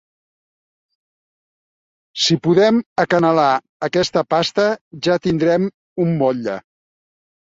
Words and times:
Si 2.23 2.37
podem 2.47 2.79
acanalar 3.03 3.51
aquesta 3.87 4.23
pasta, 4.35 4.67
ja 5.09 5.19
tindrem 5.27 5.69
un 6.07 6.17
motlle. 6.23 6.57